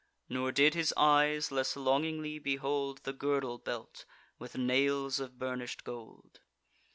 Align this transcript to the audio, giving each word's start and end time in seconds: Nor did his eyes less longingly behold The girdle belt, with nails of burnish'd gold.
Nor 0.27 0.51
did 0.51 0.73
his 0.73 0.91
eyes 0.97 1.51
less 1.51 1.75
longingly 1.75 2.39
behold 2.39 3.01
The 3.03 3.13
girdle 3.13 3.59
belt, 3.59 4.03
with 4.39 4.57
nails 4.57 5.19
of 5.19 5.37
burnish'd 5.37 5.83
gold. 5.83 6.39